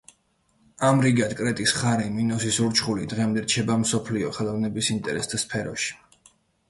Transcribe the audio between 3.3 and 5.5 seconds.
რჩება მსოფლიო ხელოვნების ინტერესთა